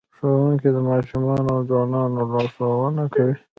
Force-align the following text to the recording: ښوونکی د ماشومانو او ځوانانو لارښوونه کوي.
ښوونکی 0.17 0.69
د 0.73 0.77
ماشومانو 0.89 1.47
او 1.53 1.59
ځوانانو 1.69 2.19
لارښوونه 2.33 3.03
کوي. 3.13 3.35